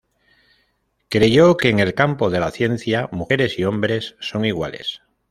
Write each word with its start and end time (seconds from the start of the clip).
Creyó 1.09 1.57
que 1.57 1.69
en 1.69 1.77
el 1.77 1.93
campo 1.93 2.31
de 2.31 2.39
la 2.39 2.49
ciencia, 2.49 3.07
mujeres 3.11 3.59
y 3.59 3.65
hombres 3.65 4.15
son 4.19 4.45
iguales. 4.45 5.03